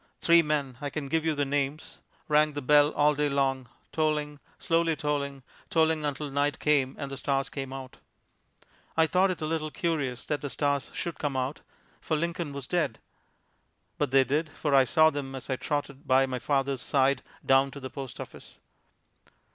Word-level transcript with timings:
Three 0.19 0.41
men 0.41 0.79
I 0.81 0.89
can 0.89 1.09
give 1.09 1.23
you 1.25 1.35
their 1.35 1.45
names 1.45 1.99
rang 2.27 2.53
the 2.53 2.61
bell 2.63 2.91
all 2.95 3.13
day 3.13 3.29
long, 3.29 3.69
tolling, 3.91 4.39
slowly 4.57 4.95
tolling, 4.95 5.43
tolling 5.69 6.05
until 6.05 6.31
night 6.31 6.57
came 6.57 6.95
and 6.97 7.11
the 7.11 7.17
stars 7.17 7.49
came 7.49 7.71
out. 7.71 7.97
I 8.97 9.05
thought 9.05 9.29
it 9.29 9.43
a 9.43 9.45
little 9.45 9.69
curious 9.69 10.25
that 10.25 10.41
the 10.41 10.49
stars 10.49 10.89
should 10.95 11.19
come 11.19 11.37
out, 11.37 11.61
for 12.01 12.17
Lincoln 12.17 12.51
was 12.51 12.65
dead; 12.65 12.97
but 13.99 14.09
they 14.09 14.23
did, 14.23 14.49
for 14.49 14.73
I 14.73 14.85
saw 14.85 15.11
them 15.11 15.35
as 15.35 15.51
I 15.51 15.55
trotted 15.55 16.07
by 16.07 16.25
my 16.25 16.39
father's 16.39 16.81
side 16.81 17.21
down 17.45 17.69
to 17.69 17.79
the 17.79 17.91
post 17.91 18.19
office. 18.19 18.57